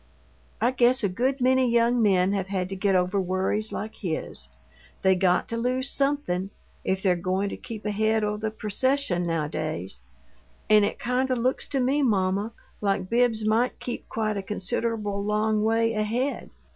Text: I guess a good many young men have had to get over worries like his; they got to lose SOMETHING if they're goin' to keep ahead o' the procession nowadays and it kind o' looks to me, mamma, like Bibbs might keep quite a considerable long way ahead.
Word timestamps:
I 0.59 0.71
guess 0.71 1.03
a 1.03 1.07
good 1.09 1.39
many 1.41 1.69
young 1.69 2.01
men 2.01 2.31
have 2.33 2.47
had 2.47 2.69
to 2.69 2.75
get 2.75 2.95
over 2.95 3.21
worries 3.21 3.71
like 3.71 3.97
his; 3.97 4.47
they 5.03 5.13
got 5.13 5.47
to 5.49 5.57
lose 5.57 5.91
SOMETHING 5.91 6.49
if 6.83 7.03
they're 7.03 7.15
goin' 7.15 7.49
to 7.49 7.55
keep 7.57 7.85
ahead 7.85 8.23
o' 8.23 8.35
the 8.35 8.49
procession 8.49 9.21
nowadays 9.21 10.01
and 10.67 10.83
it 10.83 10.97
kind 10.97 11.29
o' 11.29 11.35
looks 11.35 11.67
to 11.67 11.79
me, 11.79 12.01
mamma, 12.01 12.51
like 12.81 13.11
Bibbs 13.11 13.45
might 13.45 13.79
keep 13.79 14.09
quite 14.09 14.37
a 14.37 14.41
considerable 14.41 15.23
long 15.23 15.63
way 15.63 15.93
ahead. 15.93 16.49